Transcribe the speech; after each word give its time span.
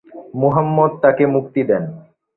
মুহাম্মাদ 0.35 0.91
তাকে 1.03 1.23
মুক্তি 1.35 1.61
দেন। 1.69 1.83